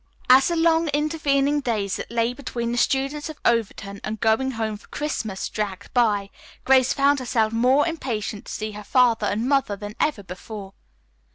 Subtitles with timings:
[0.31, 4.75] As the long intervening days that lay between the students of Overton and "going home
[4.77, 6.31] for Christmas" dragged by,
[6.65, 10.73] Grace found herself more impatient to see her father and mother than ever before.